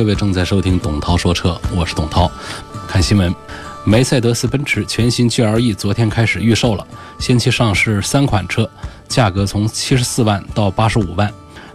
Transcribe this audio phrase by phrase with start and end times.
[0.00, 2.32] 各位正在收听董涛说车，我是董涛。
[2.88, 3.34] 看新闻，
[3.84, 6.86] 梅赛德斯奔驰全新 GLE 昨天开始预售了，
[7.18, 8.66] 先期上市三款车，
[9.08, 11.30] 价格从七十四万到八十五万。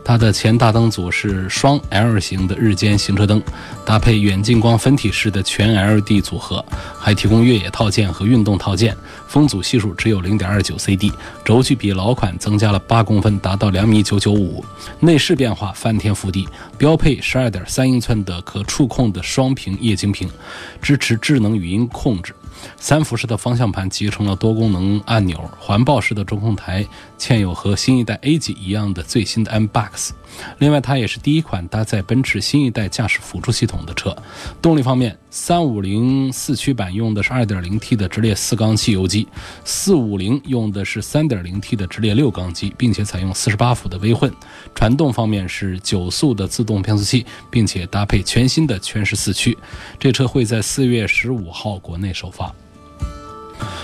[0.06, 3.42] 它的前大灯组是双 L 型的日间行车灯，
[3.84, 6.64] 搭配远近光分体式的全 LED 组合，
[7.00, 8.96] 还提供越野套件和运动套件。
[9.28, 11.12] 风阻系数只有零点二九 CD，
[11.44, 14.64] 轴距比老款增加了八公分，达到两米九九五。
[15.00, 16.48] 内饰变化翻天覆地，
[16.78, 20.30] 标配十二点三英寸的可触控的双屏液晶屏，
[20.84, 22.36] 支持智能语音控制。
[22.78, 26.86] 三辐式的方向盘集成了多功能按钮，环抱式的中控台
[27.18, 30.12] 嵌有和新一代 A 级一样的最新的 M Box。
[30.60, 34.16] 另外，它也是第一款搭载奔驰新一代驾驶辅助系统的车。
[34.62, 39.28] 动力方面，350四驱版用的是 2.0T 的直列四缸汽油机
[39.66, 44.32] ，450用的是 3.0T 的直列六缸机，并且采用48伏的微混。
[44.74, 49.58] 传动方面是九速的自动变速器，并且搭配全新的全时四驱。
[50.00, 52.54] 这车会在4月15号国内首发。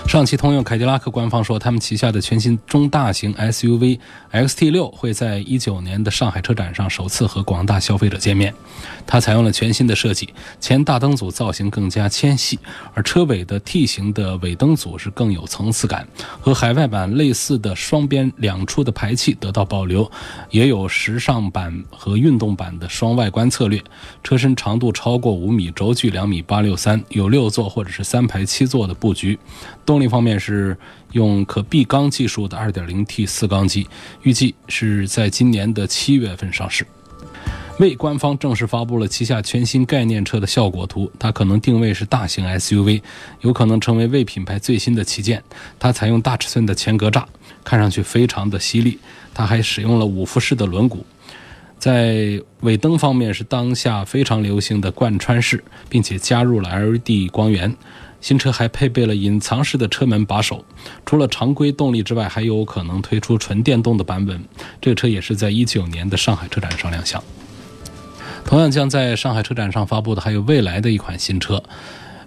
[0.05, 3.97] 上汽通用凯迪拉克官方说，他们旗下的全新中大型 SUV
[4.31, 8.53] XT6 会在一九年的上海车展上首次和广大消费者见面。
[9.05, 10.29] 它采用了全新的设计，
[10.59, 12.57] 前大灯组造型更加纤细，
[12.93, 16.07] 而车尾的 T 型的尾灯组是更有层次感，
[16.39, 20.09] 和海外版类似的双边两出的排气得到保留，
[20.49, 23.83] 也有时尚版和运动版的双外观策略。
[24.23, 29.37] 车身长度超过五米，轴距两米八六三，有六座或者是三排七座的布局。
[29.85, 30.77] 动力方面是
[31.11, 33.87] 用可闭缸技术的 2.0T 四缸机，
[34.23, 36.85] 预计是在今年的七月份上市。
[37.79, 43.01] 魏官方正式发布了旗下全新概念车的效果图，它可能定位是大型 SUV，
[43.39, 45.41] 有可能成为魏品牌最新的旗舰。
[45.79, 47.23] 它采用大尺寸的前格栅，
[47.63, 48.99] 看上去非常的犀利。
[49.33, 50.99] 它还使用了五辐式的轮毂，
[51.79, 57.75] 在尾灯方面是当下非常流行的贯穿式，并且加入了 LED 光源。
[58.21, 60.63] 新车还配备了隐藏式的车门把手，
[61.05, 64.41] 除了常规动力之外，还有可能推出纯电动的版本。
[64.79, 67.21] 这个车也是在一九年的上海车展上亮相。
[68.45, 71.61] 同样将在上海车展上发布的还有未来的一款新车。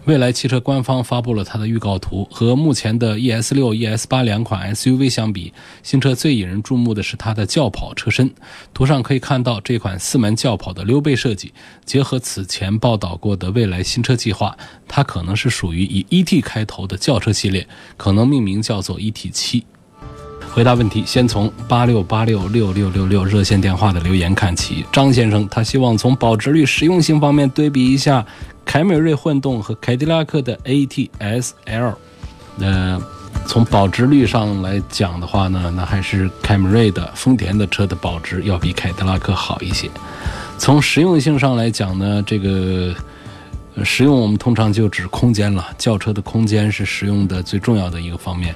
[0.06, 5.50] 蔚来汽车官方发布了它的预告图，和目前的 ES 六、ES 八两款 SUV 相比，
[5.82, 8.30] 新车最引人注目的是它的轿跑车身。
[8.74, 11.54] 图上可以看到这款四门轿跑的溜背设计，
[11.86, 14.54] 结合此前报道过的蔚来新车计划，
[14.86, 17.66] 它可能是属于以 ET 开头的轿车系列，
[17.96, 19.64] 可能命名叫做 ET 七。
[20.52, 24.84] 回答问题，先从八六八六六六六六热线电话的留言看起。
[24.92, 28.24] 张先生他希望从保值率、实用性方面对比一下
[28.64, 31.94] 凯美瑞混动和凯迪拉克的 ATS-L。
[32.56, 33.00] 那
[33.46, 39.90] 从保值率上来讲的话呢，那还是凯美瑞的丰田的车的保值要比凯迪拉克好一些。
[40.56, 42.94] 从实用性上来讲呢，这个
[43.84, 48.54] 实用我们通常就指空间了，轿车的空间是实用的最重要的一个方面。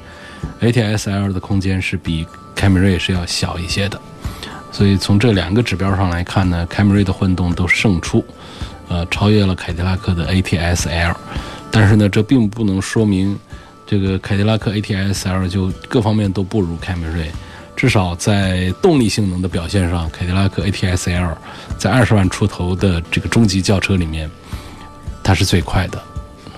[0.60, 4.00] ATS-L 的空间是比凯美瑞是要小一些的，
[4.70, 8.24] 所以从这两个指标上来看呢，凯美瑞的混动都胜出，
[8.88, 11.14] 呃，超越了凯迪拉克的 ATS-L。
[11.70, 13.38] 但是呢，这并不能说明
[13.86, 17.30] 这个凯迪拉克 ATS-L 就各方面都不如凯美瑞，
[17.76, 21.36] 至少在动力性能的表现上，凯迪拉克 ATS-L
[21.76, 24.30] 在二十万出头的这个中级轿车里面，
[25.22, 26.02] 它是最快的。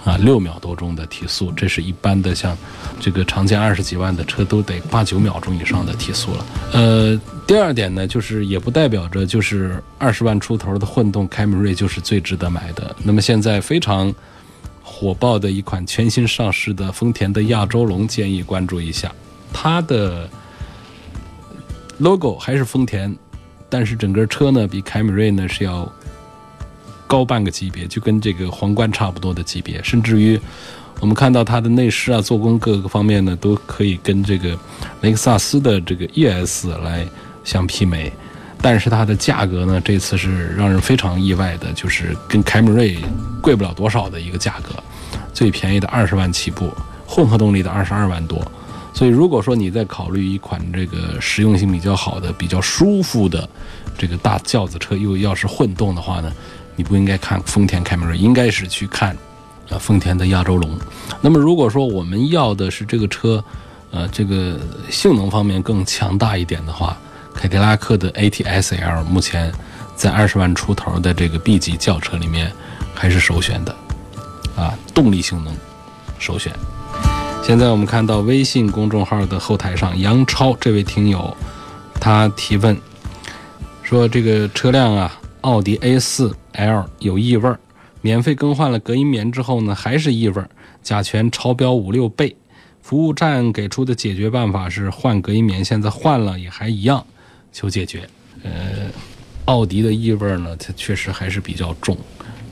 [0.05, 2.57] 啊，六秒多钟的提速，这是一般的，像
[2.99, 6.47] 这个常见二十几万的车都得八九秒钟以上的提速了。
[6.73, 12.97] 呃，第二点呢，就是也不代表着就是二十万出头的混动凯美瑞就是最值得买的。
[13.03, 14.13] 那么现在非常
[14.83, 19.13] 火爆的一款全新上市的丰田的亚洲龙，建议关注一下。
[19.53, 20.27] 它的
[21.99, 23.15] logo 还是丰田，
[23.69, 25.87] 但是整个车呢比凯美瑞呢是要。
[27.11, 30.39] 高半个级别，就跟这个皇冠差不多的级别，甚至于
[31.01, 34.57] 我们看到它的内饰啊、做工各个方面呢，都可以跟这个
[35.01, 37.05] 雷克萨斯的这个 ES 来
[37.43, 38.13] 相媲美。
[38.63, 42.97] 但是它的价格呢，这次是让人非常意外的，就是跟凯美瑞
[43.43, 44.71] 贵不了多少的一个价格，
[45.35, 46.71] 最便宜的二十万起步，
[47.09, 48.41] 混合动力的二十二万多。
[48.95, 53.49] 所以如果说你在考虑一款这个实用性比较好的、比较舒服的。
[53.99, 56.33] 这个大轿子车又要是混动的话呢，
[56.77, 59.17] 你不应该看丰田凯美瑞，应该是去看
[59.69, 60.79] 呃丰田的亚洲龙。
[61.21, 63.43] 那么如果说我们要的是这个车，
[63.91, 64.59] 呃，这个
[64.91, 66.97] 性能方面更强大一点的话，
[67.35, 69.53] 凯迪拉克的 ATS-L 目前
[69.97, 72.53] 在二十万出头的这个 B 级轿车里面
[72.95, 73.75] 还是首选的，
[74.57, 75.55] 啊，动力性能
[76.19, 76.53] 首选。
[77.43, 81.37] 现在我们看到微信公众号的后台上，杨超这位听友
[81.99, 82.77] 他提问
[83.83, 87.59] 说：“这个车辆啊，奥迪 A 四 L 有异味儿，
[88.01, 90.49] 免费更换了隔音棉之后呢，还是异味儿，
[90.83, 92.37] 甲醛超标五六倍。
[92.83, 97.05] 服务站给出的解决办法是换隔音棉，现在换了也还一样，
[97.53, 98.09] 求解决。
[98.43, 98.51] 呃，
[99.45, 101.97] 奥迪的异味呢，它确实还是比较重，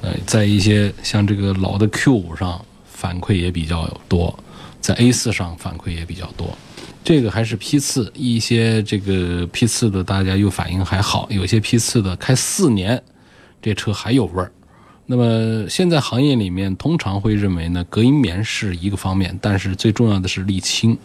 [0.02, 4.38] 呃，在一些像这个老的 Q 五上反馈也比较多。”
[4.80, 6.56] 在 A 四上反馈也比较多，
[7.02, 13.02] 这个还是批次，一些这个批次的大家又反应还好，有些批次的开四年，
[13.60, 14.52] 这车还有味儿。
[15.06, 20.98] 那么现在行业里面通常会认为呢，隔音棉是一个方面，但是最重要的是沥青，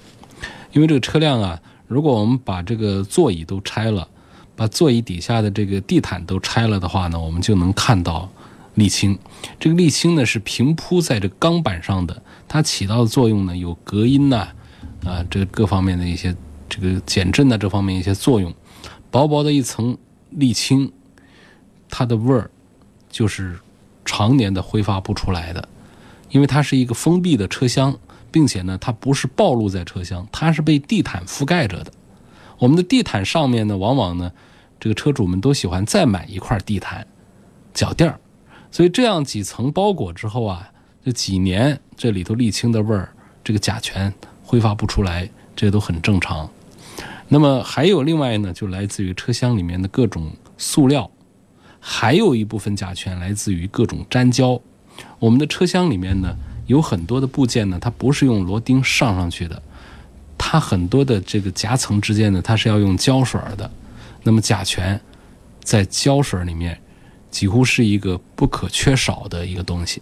[0.73, 4.07] 因为这个车辆啊，如果我们把这个座椅都拆了，
[4.55, 8.29] 把座椅底下的这个地毯都拆了的话呢，我们就能看到
[8.75, 9.17] 沥青。
[9.57, 12.21] 这个沥青呢是平铺在这钢板上的。
[12.47, 14.49] 它起到的作用呢，有隔音呐，
[15.05, 16.35] 啊，这各方面的一些
[16.67, 18.53] 这个减震呐，这方面一些作用。
[19.09, 19.97] 薄薄的一层
[20.37, 20.91] 沥青，
[21.95, 22.49] 它的味儿
[23.07, 23.59] 就是
[24.03, 25.69] 常年的挥发不出来的，
[26.31, 27.95] 因为它是一个封闭的车厢，
[28.31, 31.93] 并且呢，它不是暴露在车厢，它是被地毯覆盖着的。
[32.57, 34.31] 我们的地毯上面呢，往往呢，
[34.79, 37.05] 这个车主们都喜欢再买一块地毯
[37.75, 38.19] 脚垫儿，
[38.71, 40.71] 所以这样几层包裹之后啊。
[41.05, 43.13] 这几年这里头沥青的味儿，
[43.43, 44.11] 这个甲醛
[44.41, 46.49] 挥发不出来，这都很正常。
[47.27, 51.11] 那么还有另外呢，就来自于车厢里面的各种塑料，
[51.85, 54.57] 还有一部分甲醛来自于各种粘胶。
[55.19, 56.33] 我们的车厢里面呢，
[56.65, 59.61] 有很多的部件呢，它不是用螺钉上上去的，
[60.37, 63.69] 它很多的这个夹层之间呢，它是要用胶水的。
[64.23, 64.97] 那么甲醛
[65.61, 66.79] 在胶水里面
[67.29, 70.01] 几乎是一个不可缺少的一个东西。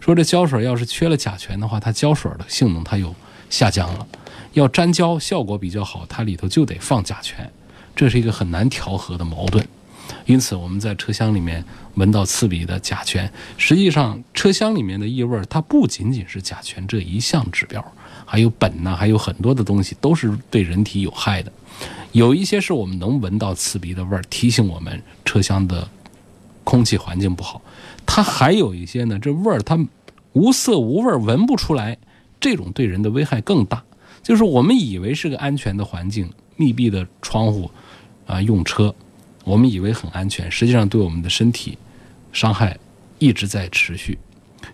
[0.00, 3.14] 说这胶水要是缺了甲醛的话，它胶水的性能它又
[3.50, 4.06] 下降了。
[4.54, 7.50] 要粘胶效果比较好，它里头就得放甲醛，
[7.94, 9.66] 这是一个很难调和的矛盾。
[10.26, 11.64] 因此，我们在车厢里面
[11.94, 17.84] 闻到刺鼻的甲醛，实际上车厢里面的异味它不仅仅是甲醛这一项指标，
[18.24, 21.52] 还有苯呐，还有很多的东西都是对人体有害的。
[22.12, 25.86] 有一些是我们能闻到刺鼻的味儿，提醒我们车厢的
[26.64, 27.60] 空气环境不好。
[28.06, 29.78] 它还有一些呢，这味儿它
[30.32, 31.96] 无色无味，闻不出来，
[32.40, 33.82] 这种对人的危害更大。
[34.22, 37.70] 就是我们以为是个安全的环境，密闭的窗户
[38.26, 38.94] 啊，用车，
[39.48, 41.78] 我们以为很安全，实际上对我们的身体
[42.34, 42.78] 伤害
[43.18, 44.18] 一直在持续。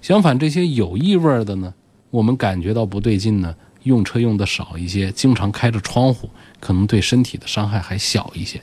[0.03, 1.73] 相反，这些有异味的呢，
[2.11, 3.55] 我们感觉到不对劲呢，
[3.85, 6.29] 用车用的少一些，经常开着窗户，
[6.59, 8.61] 可能对身体的伤害还小一些。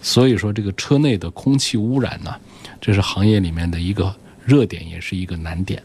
[0.00, 2.32] 所以说，这个车内的空气污染呢。
[2.80, 4.14] 这是行业里面的一个
[4.44, 5.82] 热点，也是一个难点。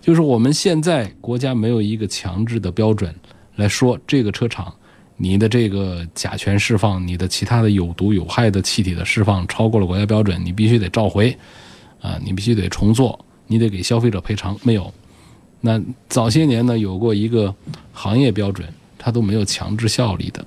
[0.00, 3.12] 就是我们现在国家没有一个强制的标准
[3.56, 4.72] 来说，这个车厂
[5.22, 11.36] 你的这个甲醛释放、你的其他的有毒有害的气体的释放超过了国家标准，你必须得召回
[12.00, 14.56] 啊，你必须得重做，你得给消费者赔偿。
[14.62, 14.90] 没有。
[15.60, 17.54] 那早些年呢，有过一个
[17.92, 20.42] 行业标准，它都没有强制效力的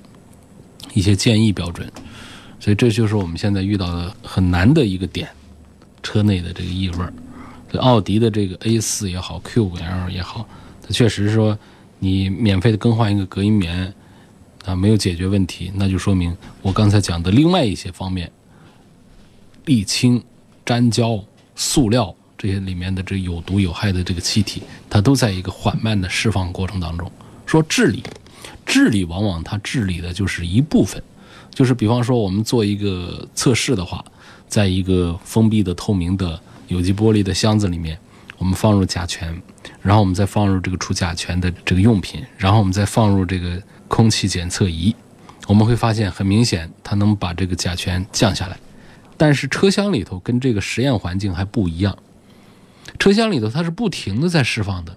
[0.92, 1.88] 一些建议标准，
[2.58, 5.28] 所以这就是我们现在遇到的很难的一个点。
[6.02, 7.12] 车内的这个异味儿，
[7.72, 10.46] 这奥迪的这个 A 四也好，Q 五 L 也好，
[10.82, 11.56] 它确实说
[12.00, 13.94] 你免费的更换一个隔音棉
[14.64, 18.30] 啊，没有解决问题，那就说明我刚才讲的另外一些方面，
[19.66, 20.22] 沥青、
[20.64, 21.22] 粘胶、
[21.54, 27.10] 塑料这些里面的这有毒有害的这个气体，它都在一个缓慢的释放过程当中。
[27.46, 28.02] 说治理，
[28.64, 31.02] 治理往往它治理的就是一部分，
[31.52, 34.04] 就是比方说我们做一个测试的话。
[34.46, 37.98] 在一个封闭的透明的有机玻璃的箱子里面，
[38.38, 39.42] 我们放入甲醛，
[39.84, 44.96] 然后我们再放入这个除甲醛的这个用品，然后我们再放入这个空气检测仪，
[45.46, 48.56] 我们会发现很明显，它能把这个甲醛降下来。
[49.18, 51.98] 但是车厢里头跟这个实验环境还不一样，
[52.98, 54.96] 车厢里头它是不停的在释放的，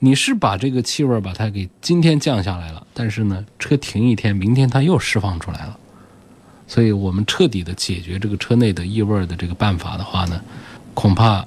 [0.00, 5.78] 你是把这个气味把它给今天降下来了，但是呢，车停一天，明天它又释放出来了。
[6.66, 10.38] 所以我们彻底的解决这个车内的异味的这个办法的话呢，
[10.92, 11.42] 恐怕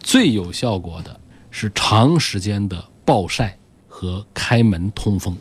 [0.00, 1.18] 最有效果的
[1.58, 3.56] 是长时间的暴晒
[3.88, 5.34] 和开门通风。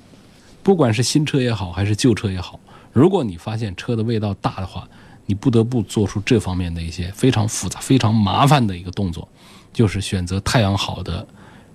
[0.63, 2.57] 不管是新车也好，还是旧车也好，
[2.93, 4.87] 如果你发现车的味道大的话，
[5.25, 9.27] 你不得不做出这方面的一些非常复杂、非常麻烦的一个动作，
[9.73, 11.27] 就是选择太阳好的，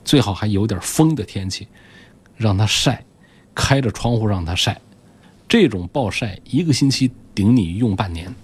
[0.06, 1.68] 最好还有点风的天气，
[2.34, 3.04] 让它晒，
[3.54, 4.80] 开着窗户让它晒。
[5.46, 8.34] 这种暴晒一个星期顶你用半年，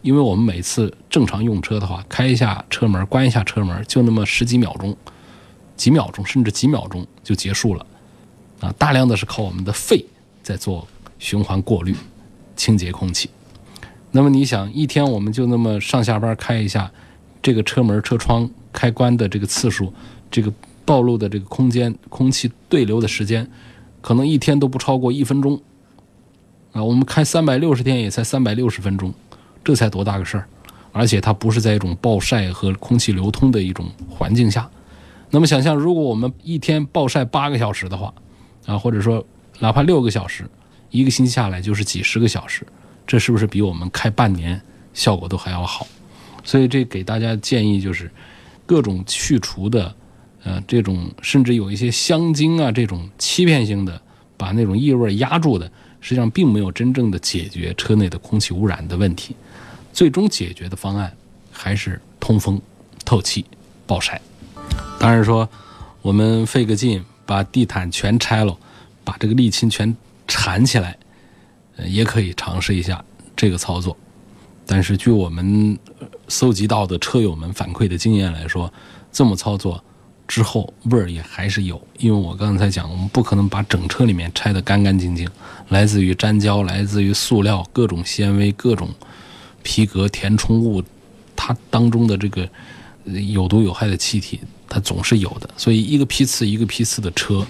[0.00, 4.96] 因为我们每次正常用车的话，开一下车门，关一下车门，就那么十几秒钟，
[5.76, 7.86] 几秒钟甚至几秒钟就结束了。
[8.60, 10.04] 啊，大量的是靠我们的肺
[10.42, 10.86] 在做
[11.18, 11.94] 循环过滤、
[12.56, 13.28] 清洁空气。
[14.10, 16.90] 那么你想，一天我们就那么上下班开一下，
[17.42, 19.92] 这个车门、车窗开关的这个次数，
[20.30, 20.50] 这个
[20.86, 23.46] 暴露的这个空间、空气对流的时间，
[24.00, 25.60] 可能一天都不超过一分钟。
[26.72, 29.12] 啊，我们开三百六十天也才三百六十分钟，
[29.62, 30.48] 这才多大个事儿？
[30.92, 34.66] 而且它不是在一种暴晒和空气流通的一种环境下。
[35.30, 38.12] 那么想象，如果我们一天暴晒八个小时的话，
[38.64, 39.24] 啊，或者说
[39.58, 40.48] 哪怕六个小时，
[40.90, 42.66] 一个星期下来就是几十个小时，
[43.06, 44.60] 这是不是比我们开半年
[44.94, 45.86] 效果都还要好？
[46.44, 48.10] 所以这给大家建议就是，
[48.64, 49.94] 各种去除的，
[50.44, 54.00] 呃，这种甚至有一些香精啊这种欺骗性的，
[54.36, 55.66] 把那种异味压住的，
[56.00, 59.34] 实际上并没有真正的解决车内的空气污染的问题。
[59.92, 61.12] 最终解决的方案
[61.50, 62.60] 还是通风、
[63.04, 63.44] 透气、
[63.86, 64.20] 暴晒。
[64.98, 65.48] 当然说，
[66.02, 67.04] 我们费个劲。
[67.28, 68.56] 把地毯全拆了，
[69.02, 69.96] 把这个沥青全
[70.28, 70.96] 缠起来，
[71.84, 73.96] 也可以尝试一下这个操作。
[74.64, 75.76] 但是，据我们
[76.28, 78.72] 搜集到的车友们反馈的经验来说，
[79.10, 79.82] 这么操作
[80.28, 81.84] 之后味儿也还是有。
[81.98, 85.28] 因为我刚才讲，我们不可能把整车里面拆得干干净净，
[85.70, 88.88] 来自于粘胶、来自于塑料、各种纤维、各种
[89.64, 90.80] 皮革填充物，
[91.34, 92.48] 它当中的这个
[93.04, 94.38] 有毒有害的气体。
[94.68, 97.46] 它总是有的，所以一个批次一个批次的车，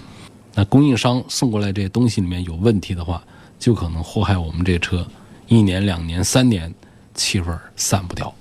[0.55, 3.23] 那供应商送过来这些东西里面有问题的话，
[3.59, 5.07] 就可能祸害我们这车
[5.49, 6.73] 一年、两年、三年，
[7.15, 7.47] 气味
[7.77, 8.33] 散不掉。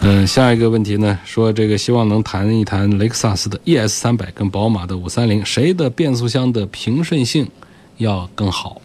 [0.00, 7.48] 嗯，下一个问题呢，说这个希望能谈一谈雷克萨斯的 ES 三百跟宝马的五三零，谁的变速箱的平顺性
[7.96, 8.80] 要更好？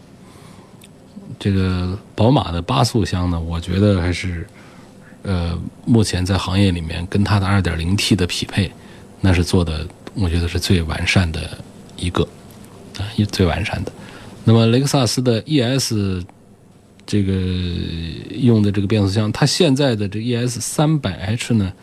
[1.38, 4.48] 这个宝马的八速箱呢，我觉得还是，
[5.24, 8.72] 呃，目前在行业里面跟它的二点零 T 的匹配。
[9.22, 11.58] 那是做的，我觉得是最完善的
[11.98, 12.28] 一个
[12.98, 13.92] 啊，也最完善的。
[14.46, 16.24] 那么雷克萨斯的 ES
[17.06, 17.34] 这个
[18.32, 21.74] 用的这个变速箱，它现在的这 ES 三百 H 呢，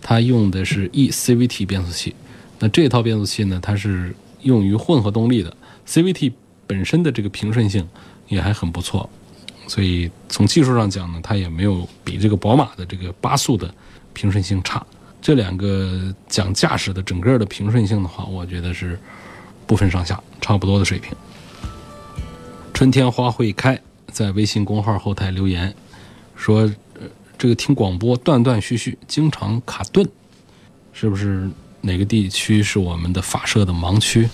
[0.00, 2.14] 它用的是 eCVT 变速器。
[2.58, 5.54] 那这套变速器呢，它是用于混合动力的
[5.86, 6.32] ，CVT
[6.66, 7.86] 本身的这个平顺性
[8.28, 9.08] 也还很不错，
[9.66, 13.72] 所以从技术上讲呢，它也没有比这个宝马的这个八速的
[14.12, 14.84] 平顺性差。
[15.20, 18.98] 这两个讲驾驶的整个的平顺性的话，我觉得是
[19.66, 21.12] 不分上下，差不多的水平。
[22.72, 23.78] 春天花会开，
[24.10, 25.74] 在微信公号后台留言
[26.34, 26.70] 说
[27.36, 30.08] ：“这个听广播断断续续，经常卡顿，
[30.94, 31.50] 是不是
[31.82, 34.28] 哪个地区是我们的发射的盲区？”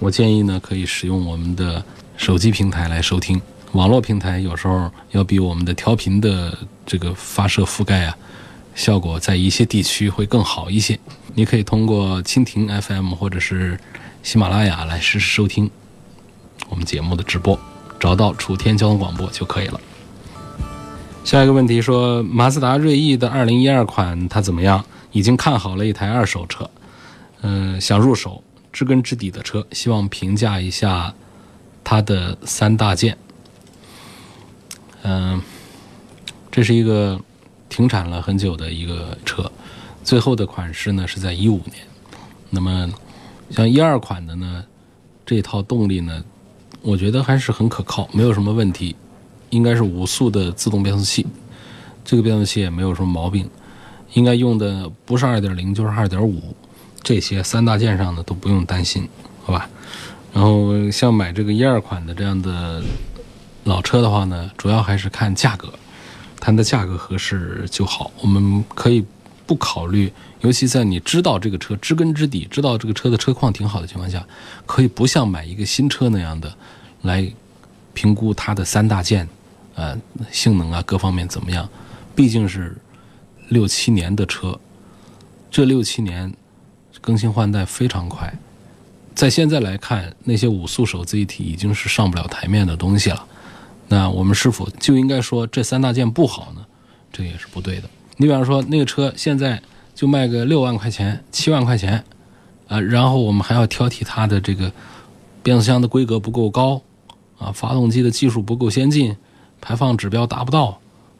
[0.00, 1.82] 我建议呢，可以使用我们的
[2.16, 3.40] 手机平台来收听，
[3.72, 8.16] 网络平台有时候要比我们的调频的这个发射覆盖啊。
[8.74, 10.98] 效果在一些地区会更好一些。
[11.34, 13.78] 你可以通过蜻蜓 FM 或者是
[14.22, 15.70] 喜马拉雅来实时收听
[16.68, 17.58] 我们节目的直播，
[17.98, 19.80] 找到楚天交通广播就可以了。
[21.24, 24.84] 下一个问题说，马自达锐意的2012款它怎么样？
[25.12, 26.68] 已经看好了一台二手车，
[27.42, 31.14] 嗯，想入手知根知底的车，希望评价一下
[31.82, 33.16] 它的三大件。
[35.02, 35.40] 嗯，
[36.50, 37.20] 这是一个。
[37.74, 39.50] 停产了很久的一个车，
[40.04, 41.84] 最后的款式呢是在一五年。
[42.48, 42.88] 那么
[43.50, 44.64] 像一二款的呢，
[45.26, 46.22] 这套动力呢，
[46.82, 48.94] 我觉得还是很可靠，没有什么问题。
[49.50, 51.26] 应该是五速的自动变速器，
[52.04, 53.50] 这个变速器也没有什么毛病。
[54.12, 56.54] 应该用的不是二点零就是二点五，
[57.02, 59.08] 这些三大件上呢都不用担心，
[59.42, 59.68] 好吧？
[60.32, 62.80] 然后像买这个一二款的这样的
[63.64, 65.72] 老车的话呢，主要还是看价格。
[66.46, 69.02] 它的价格合适就好，我们可以
[69.46, 74.22] 不考虑，尤其在你知道这个车知根知底，知道这个车的车况挺好的情况下，
[74.66, 76.54] 可以不像买一个新车那样的
[77.00, 77.26] 来
[77.94, 79.26] 评估它的三大件，
[79.74, 79.98] 呃，
[80.30, 81.66] 性能啊各方面怎么样？
[82.14, 82.76] 毕竟是
[83.48, 84.60] 六七年的车，
[85.50, 86.30] 这六七年
[87.00, 88.30] 更新换代非常快，
[89.14, 93.26] 在现在来看，那些五速手自一体已经是上不了台面的东西了。
[93.94, 96.66] 那我们是否就应该说这三大件不好呢？
[97.12, 97.88] 这也是不对的。
[98.16, 99.62] 你比方说那个车现在
[99.94, 102.02] 就卖个六万块钱、七万块钱，
[102.66, 104.72] 啊，然后我们还要挑剔它的这个
[105.44, 106.82] 变速箱的规格不够高，
[107.38, 109.16] 啊，发动机的技术不够先进，
[109.60, 110.76] 排放指标达不到，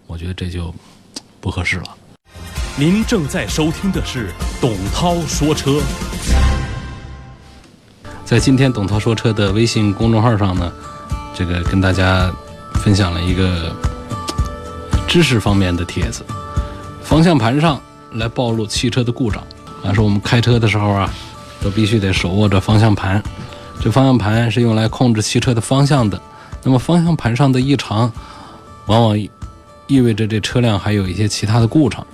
[0.09, 0.75] 我觉得这就
[1.41, 1.97] 不合适了。
[2.77, 5.81] 您正在收听的是董涛说车。
[8.25, 10.73] 在今天董涛说车的微信公众号上呢，
[11.37, 12.35] 这个跟大家
[12.85, 13.75] 分享了一个
[15.09, 16.23] 知识方面的帖子，
[17.03, 17.81] 方向盘上
[18.13, 19.43] 来暴露汽车的故障。
[19.83, 21.11] 啊，说我们开车的时候啊，
[21.63, 23.23] 都必须得手握着方向盘，
[23.81, 26.21] 这方向盘是用来控制汽车的方向的。
[26.63, 28.13] 那么方向盘上的异常，
[28.85, 29.19] 往往
[29.87, 32.07] 意味着这车辆还有一些其他的故障。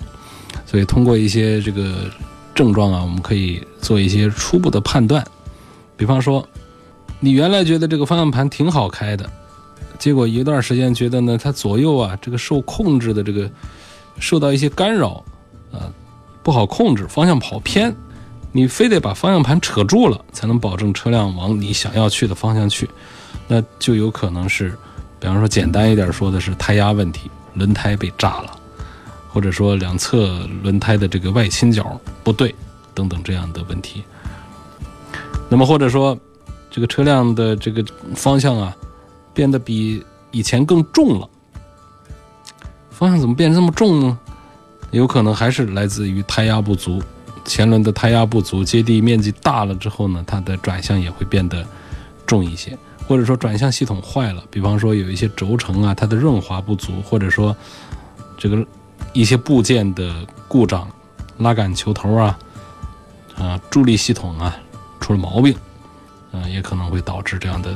[0.67, 2.05] 所以通过一些这个
[2.55, 5.27] 症状啊，我们可以做一些初步的判断。
[5.97, 6.49] 比方说，
[7.19, 9.29] 你原来觉得这个方向盘挺好开的，
[10.00, 13.49] 结果一段时间觉得呢，它左右啊这个受控制的这个
[14.19, 15.23] 受到一些干扰，
[15.71, 15.92] 啊
[16.42, 17.95] 不好控制，方向跑偏，
[18.50, 22.88] 你非得把方向盘扯住了，才能保证车辆往你想要去的方向去，
[23.47, 24.71] 那就有可能是，
[25.21, 28.59] 比方说简单一点说的是胎压问题，轮胎被炸了，
[29.28, 32.54] 或者说两侧轮胎的这个外倾角不对
[32.95, 34.02] 等等这样的问题。
[35.50, 36.16] 那么或者说，
[36.71, 38.75] 这个车辆的这个方向啊，
[39.33, 41.29] 变得比以前更重了。
[42.91, 44.19] 方向怎么变这么重呢？
[44.91, 47.03] 有可能还是来自于胎压不足，
[47.45, 51.65] 前轮的胎压不足，接地面积大了之后呢，它的转向也会变得
[52.27, 52.77] 重一些。
[53.07, 57.57] 或者说转向系统坏了，比方说有一些轴承啊，它的润滑不足，或者说
[58.37, 58.65] 这个
[59.13, 60.89] 一些部件的故障，
[61.39, 62.39] 拉杆球头啊，
[63.37, 64.57] 啊助力系统啊。
[65.01, 65.57] 出了毛病，
[66.31, 67.75] 嗯，也可能会导致这样的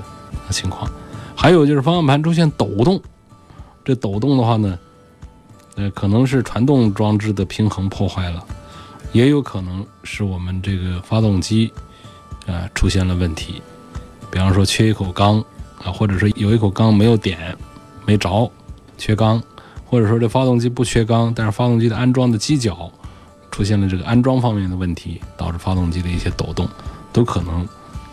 [0.50, 0.88] 情况。
[1.36, 3.00] 还有就是方向盘出现抖动，
[3.84, 4.78] 这抖动的话呢，
[5.76, 8.44] 呃，可能是传动装置的平衡破坏了，
[9.12, 11.72] 也有可能是我们这个发动机
[12.46, 13.60] 啊出现了问题。
[14.30, 15.38] 比方说缺一口缸
[15.84, 17.56] 啊，或者说有一口缸没有点
[18.06, 18.50] 没着，
[18.96, 19.42] 缺缸，
[19.84, 22.90] 或者说这发动机不缺缸，但是发动机的安装的机脚
[23.50, 26.68] 出现了这个安装方面的问题，导致发动机的一些抖动。
[27.12, 27.64] 都可能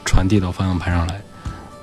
[0.06, 1.20] 传递到方向盘上来，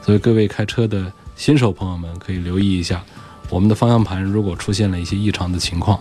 [0.01, 3.01] 所以各位开车的新手朋友们可以留意一下，
[3.49, 5.99] 我们的方向盘如果出现了一些异常的情况，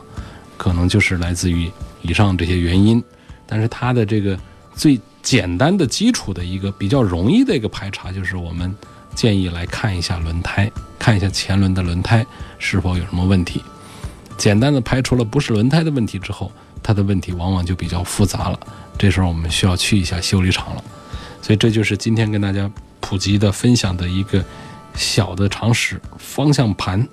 [0.58, 1.72] 可能就是来自于
[2.02, 3.02] 以上这些原因。
[3.46, 4.38] 但是它的这个
[4.74, 8.76] 最简单的基础的一个比较容易的一个排查，就是我们
[9.14, 12.26] 建议来看一下轮胎，看一下前轮的轮胎
[12.58, 13.62] 是否有什么问题。
[14.38, 18.60] 简单的排除了不是轮胎的问题之后，它的问题往往就比较复杂了，
[18.98, 20.84] 这时候我们需要去一下修理厂了。
[21.44, 22.70] 所以这就是今天跟大家
[23.00, 24.44] 普及的分享的一个
[24.98, 27.08] 小的常识：方向盘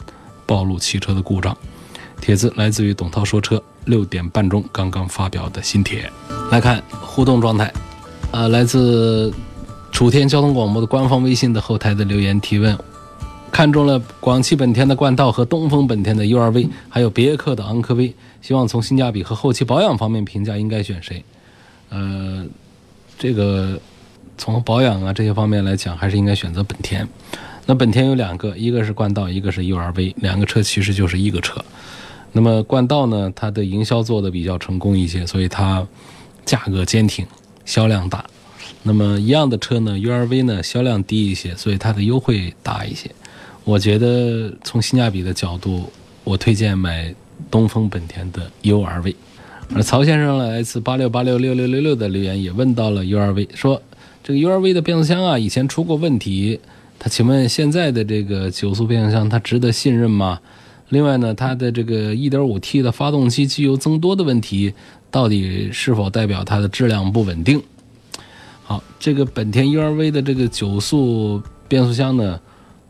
[0.47, 1.57] 暴露汽车的故障。
[2.21, 6.11] 帖子来自于董涛说车六点半钟刚刚发表的新帖。
[6.51, 7.73] 来看互动状态，
[8.33, 9.33] 呃，来自
[9.93, 12.77] 楚天交通广播的官方微信的后台的留言提问：
[13.53, 21.23] 看中了广汽本田的冠道和东风本田的 URV，还有别克的昂科威，希望从性价比和后期保养方面评价，应该选谁？
[21.91, 22.47] 呃，
[23.19, 23.79] 这个。
[24.37, 27.09] 从保养啊这些方面来讲，还是应该选择本田。
[27.67, 31.65] 那本田有两个，一个是冠道，一个是 URV，两个车其实就是一个车。
[32.33, 35.87] 那么冠道呢，它的营销做的比较成功一些，所以它
[36.45, 37.27] 价格坚挺，
[37.65, 38.25] 销量大。
[38.83, 43.11] 那么一样的车呢，URV 呢销量低一些，所以它的优惠大一些。
[43.65, 45.91] 我觉得从性价比的角度，
[46.23, 47.15] 我推荐买
[47.51, 49.15] 东风本田的 URV。
[49.75, 53.81] 而曹先生来自八六八六六六六六的留言也问到了 URV，说。
[54.27, 56.59] 这个 URV 的变速箱啊，以前出过问题。
[57.09, 60.41] 请问现在的这个九速变速箱，它值得信任吗？
[60.89, 64.73] 另外呢，它的这个 1.5T 的发动机机油增多的问题，
[65.11, 67.63] 到底是否代表它的质量不稳定？
[68.63, 72.41] 好，这个本田 URV 的这个九速变速箱呢，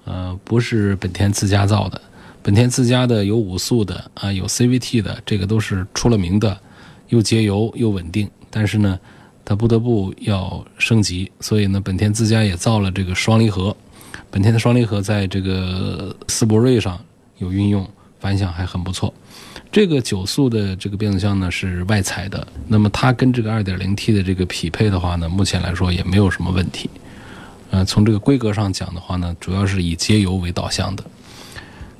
[0.05, 2.00] 呃，不是本田自家造的。
[2.42, 6.57] 本田自家的有五速的啊，有 CVT 的，这个都是出了名的，
[7.09, 8.31] 又节油又稳定。
[8.50, 8.98] 但是呢。
[9.46, 13.77] 它不得不要升级，所以呢，本田自家也造了这个双离合。
[14.35, 16.99] 本田的双离合在这个思铂睿上
[17.38, 19.14] 有运用，反响还很不错。
[19.70, 26.90] 这个九速的这个变速箱呢是外采的，那么它跟这个 2.0T 的这个匹配的话呢，目前来说也没有什么问题。
[27.70, 31.05] 呃，从这个规格上讲的话呢，主要是以节油为导向的。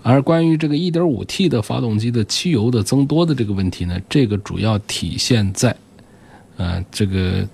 [0.03, 5.73] 而关于这个 1.5T 的发动机的汽油的增多的这个问题呢，这个主要体现在。
[6.57, 7.47] 呃，这个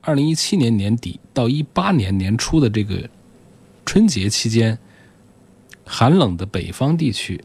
[0.00, 3.08] 二零一七年年底到一八年年初的这个
[3.86, 4.78] 春节期间，
[5.84, 7.42] 寒冷的北方地区，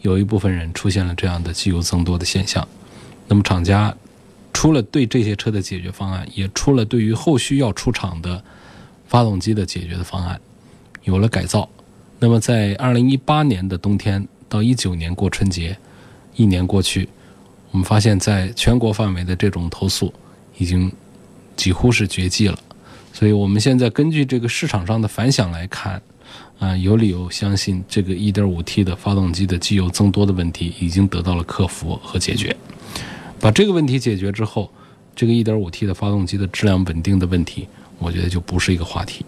[0.00, 2.66] 有一部分人出现了这样的机油增多的现象。
[3.28, 3.94] 那么厂家
[4.52, 8.42] 出了对这些车的解决方案，也出了对于后续要出厂的
[9.06, 10.40] 发动机的解决的方案，
[11.04, 11.68] 有了改造。
[12.18, 15.76] 那么在二零一八年的冬天到一九年过春节，
[16.34, 17.08] 一年过去，
[17.70, 20.12] 我们发现在全国范围的这种投诉
[20.56, 20.90] 已经
[21.56, 22.58] 几乎是绝迹了。
[23.18, 26.02] 所以我们现在根据这个市场上的反响来看，
[26.58, 32.54] 啊，有理由相信这个 1.5T 的发动机的机油增多的问题已经得到了克服和解决。
[33.40, 34.70] 把这个问题解决之后，
[35.14, 37.66] 这个 1.5T 的发动机的质量稳定的问题，
[37.98, 39.24] 我觉得就不是一个话题。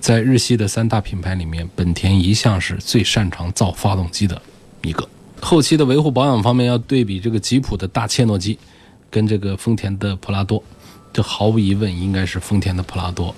[0.00, 4.42] 在日系的三大品牌里面，本田一向是最擅长造发动机的
[4.82, 5.08] 一个。
[5.40, 8.58] 后期的维护保养方面，要对比这个吉普的大切诺基，
[9.08, 10.60] 跟这个丰田的普拉多，
[11.12, 13.34] 这毫无疑问应该是丰田的普拉多。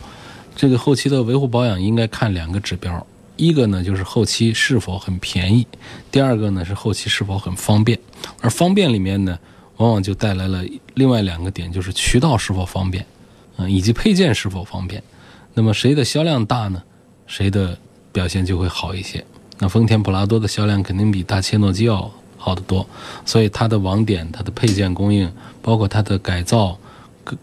[0.54, 3.06] 这个后期的维护保养应该看两个指标，
[3.36, 5.66] 一个呢就是后期是否很便宜，
[6.10, 7.98] 第二个呢是后期是否很方便。
[8.40, 9.38] 而方便里面呢，
[9.78, 10.62] 往往就带来了
[10.94, 13.04] 另外两个点，就是渠道是否方便，
[13.56, 15.02] 嗯，以及配件是否方便。
[15.54, 16.82] 那么谁的销量大呢？
[17.26, 17.76] 谁的
[18.12, 19.24] 表现就会好一些。
[19.58, 22.86] 那丰田普拉多的销量肯定比大切诺基要好得多，
[23.24, 25.32] 所以它的网点、它的配件供应，
[25.62, 26.76] 包括它的改造、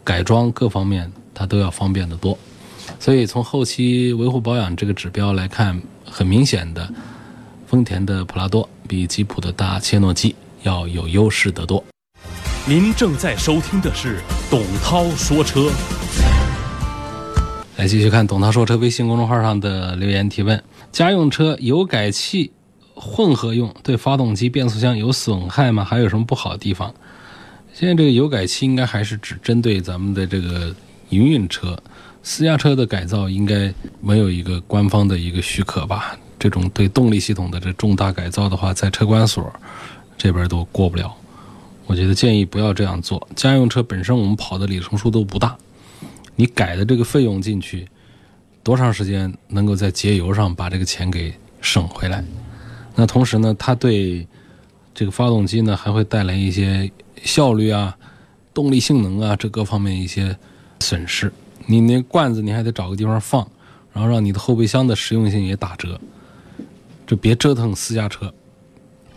[0.03, 2.37] 改装各方面，它都要方便得多。
[2.99, 6.91] 所以从后期维护保养这个指标来看，很明显的，
[7.67, 11.83] 丰田的普拉多比吉普的大切诺基要有优势得多。
[12.67, 15.71] 您正在收听的是董涛说车。
[17.77, 20.61] 来继续看董涛说车微信公众号上的留言提问：
[20.91, 22.51] 家用车油改气
[22.93, 25.85] 混合用对发动机、变速箱有损害吗？
[25.85, 26.93] 还有什么不好的地方？
[27.79, 30.75] 现在这个油改气应该还是只针对咱们的这个
[31.11, 31.81] 营运车。
[32.21, 36.17] 私家车的改造应该没有一个官方的一个许可吧？
[36.37, 39.49] 这种对动力系统的这重大改造的话，在车管所
[40.17, 41.15] 这边都过不了。
[41.85, 43.25] 我觉得建议不要这样做。
[43.33, 45.55] 家用车本身我们跑的里程数都不大，
[46.35, 47.87] 你改的这个费用进去，
[48.61, 52.21] 多长时间能够在节油上把这个钱给省回来？
[52.93, 54.27] 那同时呢，它对
[54.93, 56.91] 这个发动机呢还会带来一些
[57.23, 57.97] 效率啊、
[58.53, 60.37] 动力性能啊这各方面一些
[60.79, 61.31] 损失。
[61.65, 63.47] 你那罐子你还得找个地方放，
[63.93, 65.99] 然后让你的后备箱的实用性也打折，
[67.05, 68.33] 就别折腾私家车。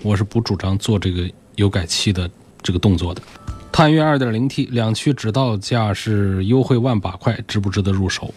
[0.02, 2.28] 我是不主张做这个油改气的
[2.62, 3.22] 这个动作的。
[3.70, 8.34] 探岳 2.0T 两驱指导价是优惠万把块，值不值得入手？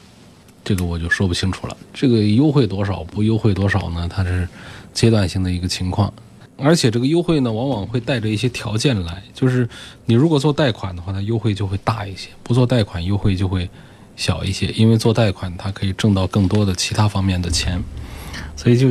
[0.64, 1.76] 这个我就说不清楚了。
[1.94, 4.08] 这个优惠多少，不优惠多少呢？
[4.08, 4.48] 它是
[4.94, 6.14] 阶段性的一个情况，
[6.58, 9.68] 而且这个优惠呢，往往会带着一些条件来，就是
[10.06, 13.70] 你如果做贷款的话，它优惠就会大一些；不做贷款，优惠就会。
[14.18, 17.84] 小一些，因为做贷款，它可以挣到更多的其他方面的钱，
[18.56, 18.88] 所以就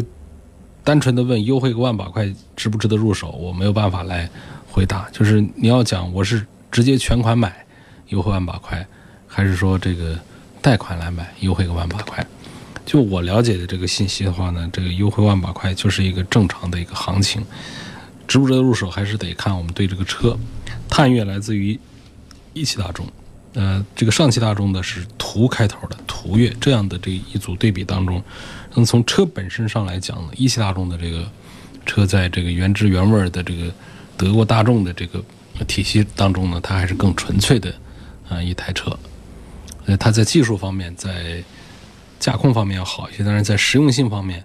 [0.83, 4.29] 单纯的问优惠个万把块值不值得入手，我没有办法来
[4.71, 5.09] 回答。
[5.11, 7.65] 就是你要讲我是直接全款买
[8.09, 8.87] 优惠万把块，
[9.27, 10.15] 还是说这个
[10.61, 12.27] 贷款来买优惠个万把块？
[12.87, 17.45] 就我了解的这个信息的话呢，这个优惠万把块就是一个正常的一个行情，
[18.29, 20.37] 值不值得入手还是得看我们对这个车。
[20.89, 21.79] 探岳来自于
[22.53, 23.07] 一汽大众。
[23.55, 28.23] 呃，这个上汽大众的是途开头的途岳，这样的这一组对比当中，
[28.75, 31.25] 那么从车本身上来讲呢，一汽大众的这个
[31.87, 33.73] 车在这个原汁原味的这个
[34.17, 35.23] 德国大众的这个
[35.69, 37.73] 体系当中呢，它还是更纯粹的
[38.29, 38.99] 啊一台车。
[39.87, 41.43] 呃，它在技术方面，在
[42.25, 44.43] 驾控方面要好一些，但是在实用性方面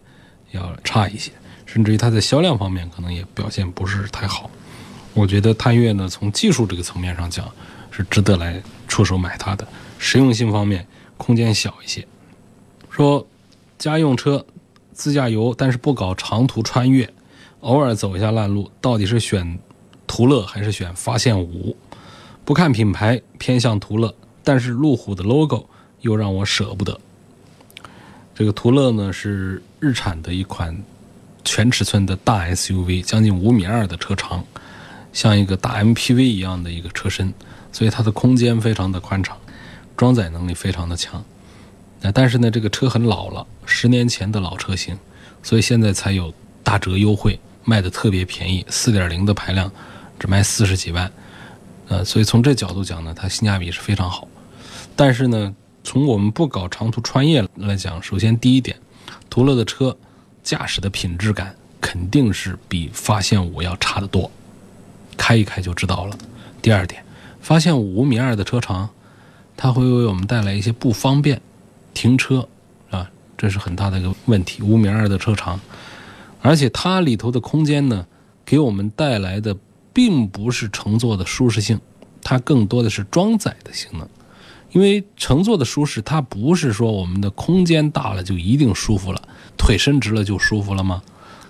[0.52, 1.32] 要差一些，
[1.66, 4.50] 甚至于它在销量方面可能也表现不是太好。
[5.14, 7.50] 我觉得探岳呢，从技术这个层面上讲。
[7.92, 10.88] 是值得来出手买它的，实用性方面
[11.18, 12.08] 空间小一些。
[12.90, 13.28] 说
[13.78, 14.46] 家用车
[14.94, 17.12] 自驾游，但是不搞长途穿越，
[17.62, 19.60] 偶尔走一下烂路，到底是选
[20.08, 21.76] 途乐还是选发现五？
[22.46, 24.14] 不看品牌，偏向途乐，
[24.44, 25.68] 但是路虎的 logo
[26.02, 26.98] 又让我舍不得。
[28.40, 30.74] 这个途乐呢是日产的一款
[31.44, 34.42] 全尺寸的大 SUV，将近五米二的车长，
[35.12, 37.34] 像一个大 MPV 一样的一个车身。
[37.74, 39.38] 所以它的空间非常的宽敞，
[39.98, 41.22] 装载能力非常的强。
[42.00, 44.98] 那但是呢，这个车很老了，十年前的老车型，
[45.44, 49.70] 所以现在才有大折优惠，卖的特别便宜，四点零的排量
[50.18, 51.12] 只卖四十几万。
[51.90, 54.26] 呃，所以从这角度讲呢，它性价比是非常好。
[54.96, 55.54] 但是呢，
[55.90, 58.78] 从我们不搞长途穿越来讲，首先第一点，
[59.28, 59.98] 途乐的车
[60.44, 64.30] 驾驶的品质感肯定是比发现五要差得多，
[65.18, 66.16] 开一开就知道了。
[66.62, 67.04] 第二点。
[67.42, 68.88] 发现五五米二的车长，
[69.58, 71.42] 它会为我们带来一些不方便，
[71.96, 72.48] 停车
[72.92, 74.62] 啊，这是很大的一个问题。
[74.62, 75.60] 五米二的车长，
[76.40, 78.06] 而且它里头的空间呢，
[78.46, 79.58] 给我们带来的
[79.92, 81.82] 并不是乘坐的舒适性，
[82.22, 84.08] 它更多的是装载的性能。
[84.72, 89.22] 因为乘坐的舒适，它不是说我们的空间大了就一定舒服了，
[89.58, 91.02] 腿伸直了就舒服了吗？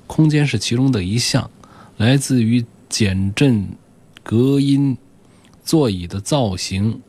[0.08, 1.50] 空间是其中的一项，
[1.98, 3.70] 来自于减震、
[4.24, 4.98] 隔音、
[5.64, 7.02] 座椅的造型、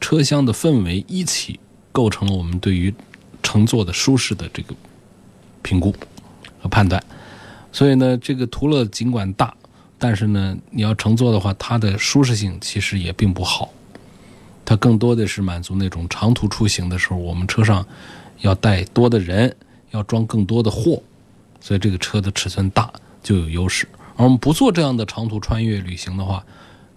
[0.00, 1.60] 车厢的氛围一起
[1.92, 2.92] 构成了我们对于
[3.42, 4.74] 乘坐的舒适的这个
[5.62, 5.94] 评估
[6.60, 7.02] 和判断。
[7.72, 9.54] 所以呢，这个途乐尽管大，
[9.96, 13.72] 但是呢，你要乘坐的话，它的舒适性其实也并不好。
[14.70, 17.84] 它更多的是满足那种长途出行的时候，我们车上
[18.42, 19.52] 要带多的人，
[19.90, 21.02] 要装更多的货，
[21.60, 22.88] 所以这个车的尺寸大
[23.20, 23.88] 就有优势。
[24.16, 26.44] 而我们不做这样的长途穿越旅行的话，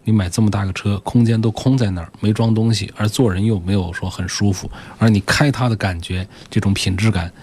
[0.04, 7.34] 你买这么大个车，空间都空在那儿，没装东西，而坐人又没有说很舒服，而你开它的感觉，这种品质感。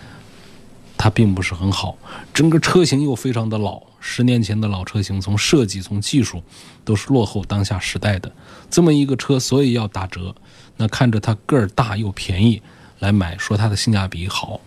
[1.02, 1.96] 它并不是很好，
[2.34, 6.42] 整个车型又非常的老，十年前的老车型，从设计从技术
[6.84, 8.30] 都是落后当下时代的。
[8.68, 10.34] 这么一个车，所以要打折。
[10.76, 12.60] 那看着它个儿大又便宜，
[12.98, 14.60] 来买，说它的性价比好，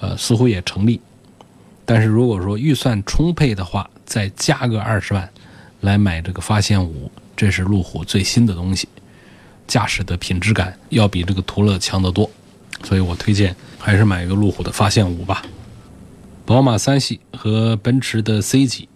[0.00, 0.98] 呃，似乎也成立。
[1.84, 5.28] 但是如果说预算充沛的话，再加个二十万
[5.82, 8.88] 来买这个发现五，这是路虎最新的东西，
[9.66, 12.30] 驾驶的品质感要比这个途乐强得多。
[12.82, 15.42] 所以我推荐还是买一个路虎的发现五吧。
[16.44, 18.88] 宝马三系和奔驰的 C 级，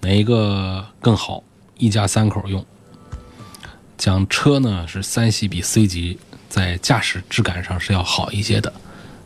[0.00, 1.42] 哪一个更好？
[1.76, 2.64] 一家三口用。
[3.98, 8.72] 讲车呢，是三系比 C 级在驾驶质感上是要好一些的。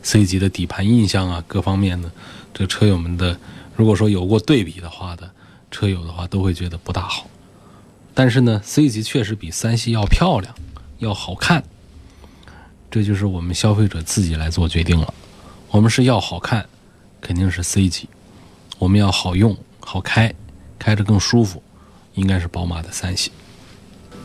[0.01, 2.11] C 级的底盘印象啊，各方面呢，
[2.53, 3.37] 这车友们的，
[3.75, 5.29] 如果说有过对比的话的
[5.69, 7.27] 车友的话，都会觉得不大好。
[8.13, 10.55] 但是呢，C 级确实比三系要漂亮，
[10.99, 11.63] 要好看。
[12.91, 15.13] 这就是我们消费者自己来做决定了。
[15.69, 16.67] 我们是要好看，
[17.21, 18.07] 肯定是 C 级；
[18.79, 20.33] 我们要好用、好开，
[20.79, 21.61] 开着更舒服，
[22.15, 23.31] 应该是宝马的三系。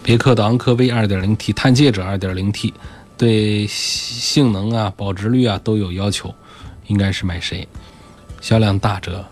[0.03, 2.73] 别克的昂科威 2.0T、探界者 2.0T，
[3.19, 6.35] 对性能啊、保值率啊都有要求，
[6.87, 7.69] 应该是买谁？
[8.41, 9.25] 销量大者，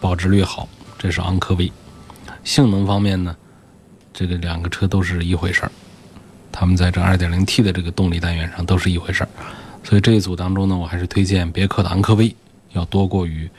[0.00, 1.70] 保值率好，这是昂科威。
[2.44, 3.36] 性能方面呢，
[4.12, 5.72] 这个两个车都是一回事儿。
[6.52, 9.28] 他们在这 2.0T 的这个动力单元上都是一回事儿，
[9.82, 12.34] 所以这一组当中呢，我还是推荐别克的昂科威
[12.72, 13.50] 要多过于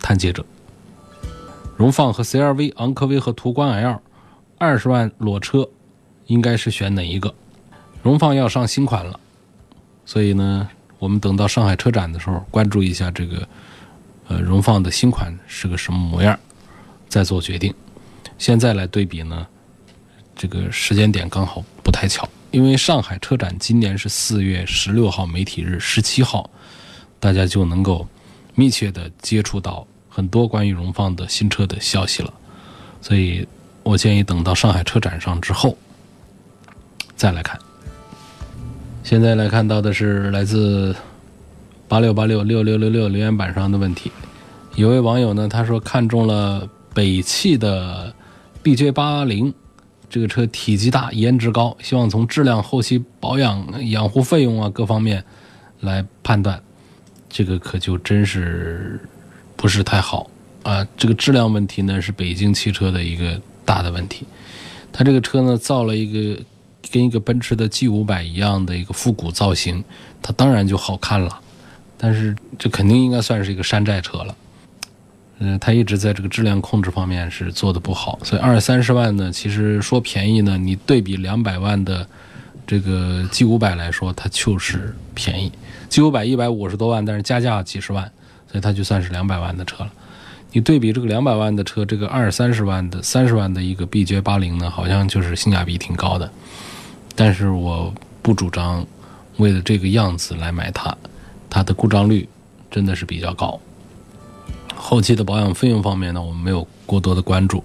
[0.00, 0.44] 探界者。
[1.76, 4.00] 荣放和 CRV，昂科威和途观 L，
[4.58, 5.68] 二十万裸车，
[6.26, 7.32] 应该是选哪一个？
[8.02, 9.18] 荣放要上新款了，
[10.04, 13.48] 所以呢，我们等到上海车展的时候，关注一下这个
[14.28, 16.38] 呃荣放的新款是个什么模样，
[17.08, 17.72] 再做决定。
[18.38, 19.46] 现在来对比呢？
[20.34, 26.50] 这个时间点刚好不太巧，因为上海车展今年是四月十六号媒体日，十七号
[27.20, 28.06] 大家就能够
[28.54, 32.32] 密切的接触到很多关于荣放的新车的消息了，
[33.00, 33.46] 所以
[33.82, 35.76] 我建议等到上海车展上之后
[37.14, 37.58] 再来看。
[39.04, 40.94] 现在来看到的是来自
[41.86, 44.10] 八六八六六六六六留言板上的问题，
[44.76, 48.12] 有位网友呢，他说看中了北汽的
[48.64, 49.52] BJ 八零。
[50.12, 55.24] 这个车体积大，颜值高，希望从质量、后期保养、养护费用啊各方面
[55.80, 56.62] 来判断，
[57.30, 59.00] 这个可就真是
[59.56, 60.28] 不是太好
[60.64, 60.86] 啊。
[60.98, 64.26] 这个质量问题呢，是北京汽车的一个大的问题。
[64.92, 66.42] 它这个车呢，造了一个
[66.90, 69.82] 跟一个奔驰的 G 五百一样的一个复古造型，
[70.20, 71.40] 它当然就好看了。
[71.96, 74.36] 但是这肯定应该算是一个山寨车了。
[75.44, 82.06] 嗯，它一直在这个质量控制方面是做的不好，所以二三十万呢，其实说便宜呢，你对比两百万的
[82.64, 85.50] 这个 G 五百来说，它就是便宜。
[85.88, 88.04] G 五百一百五十多万，但是加价几十万，
[88.48, 89.92] 所以它就算是两百万的车了。
[90.52, 96.30] 你对比这个两百万的车，这个二三十万的、三十万的一个 BJ 八零呢，好像就是性价比挺高的。
[97.16, 98.86] 但是我不主张
[99.38, 100.96] 为了这个样子来买它，
[101.50, 102.28] 它的故障率
[102.70, 103.58] 真的是比较高。
[104.84, 107.62] 后期的保养费用方面呢，我们没有过多的关注。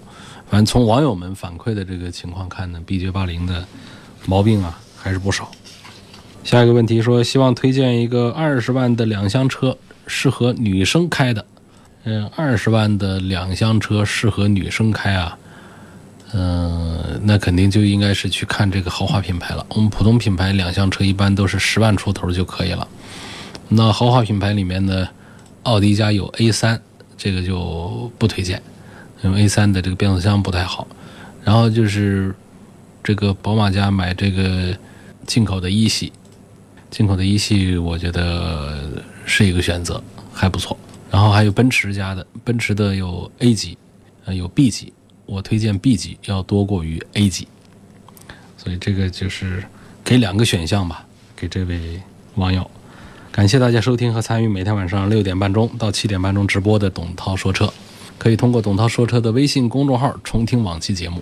[0.48, 3.66] 反正从网友们反馈的这个情况看呢，BJ 八零的
[4.28, 5.50] 毛病啊还是不少。
[6.44, 9.76] 下一个问题说，希望推荐一个二十万的两厢车，
[10.06, 11.44] 适合女生开的。
[12.04, 15.38] 嗯，二十万的两厢车适合女生开啊？
[16.34, 19.66] 嗯，那肯定就应该是去看这个豪华品牌了。
[19.70, 22.88] 我们普通品牌两厢车一般都是十万出头就可以了。
[23.68, 25.10] 那豪华品牌里面呢，
[25.64, 26.80] 奥迪家有 A 三。
[27.18, 28.62] 这个就不推荐，
[29.24, 30.88] 因为 A3 的这个变速箱不太好。
[31.44, 32.36] 然后就是
[33.04, 34.78] 这个宝马家买这个
[35.26, 36.14] 进口的一系，
[36.92, 40.02] 进口的一系我觉得是一个选择，
[40.32, 40.78] 还不错。
[41.10, 43.78] 然后还有奔驰家的，奔驰的有 A 级，
[44.26, 44.94] 呃有 B 级，
[45.26, 47.48] 我推荐 B 级要多过于 A 级。
[48.58, 49.64] 所以这个就是
[50.04, 52.02] 给两个选项吧，给这位
[52.36, 52.70] 网友。
[53.38, 57.72] 感谢大家收听和参与每天晚上六点半钟到七点半钟直播的董涛说车，
[58.18, 61.16] 可以通过董涛说车的微信公众号重听往期节目。